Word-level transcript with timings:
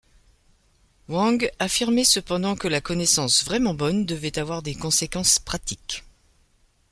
Wang 1.09 1.51
affirmait 1.59 2.05
cependant 2.05 2.55
que 2.55 2.67
la 2.67 2.81
connaissance 2.81 3.45
vraiment 3.45 3.75
bonne 3.75 4.03
devait 4.07 4.39
avoir 4.39 4.63
des 4.63 4.73
conséquences 4.73 5.37
pratiques. 5.37 6.03